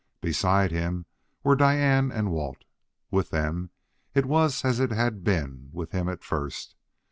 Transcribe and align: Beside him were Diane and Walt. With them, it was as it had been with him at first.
Beside 0.21 0.71
him 0.71 1.05
were 1.43 1.55
Diane 1.55 2.11
and 2.11 2.31
Walt. 2.31 2.63
With 3.11 3.29
them, 3.29 3.69
it 4.15 4.25
was 4.25 4.65
as 4.65 4.79
it 4.79 4.89
had 4.89 5.23
been 5.23 5.69
with 5.73 5.91
him 5.91 6.09
at 6.09 6.23
first. 6.23 6.75